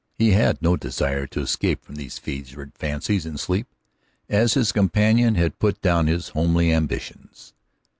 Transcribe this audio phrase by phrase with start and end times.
[0.17, 3.67] He had no desire to escape from these fevered fancies in sleep,
[4.29, 7.53] as his companion had put down his homely ambitions.